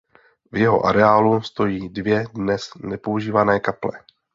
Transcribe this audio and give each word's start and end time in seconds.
V 0.51 0.57
jeho 0.57 0.85
areálu 0.85 1.41
stojí 1.41 1.89
dvě 1.89 2.25
dnes 2.35 2.61
nepoužívané 2.75 3.59
kaple. 3.59 3.91